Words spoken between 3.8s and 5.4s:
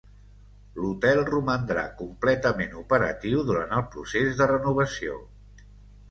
el procés de renovació.